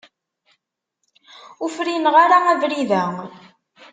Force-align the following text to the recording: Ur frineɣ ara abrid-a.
Ur 1.61 1.69
frineɣ 1.77 2.15
ara 2.23 2.37
abrid-a. 2.51 3.03